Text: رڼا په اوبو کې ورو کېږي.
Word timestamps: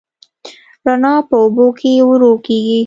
رڼا 0.85 1.15
په 1.27 1.35
اوبو 1.43 1.65
کې 1.79 1.91
ورو 2.09 2.31
کېږي. 2.45 2.79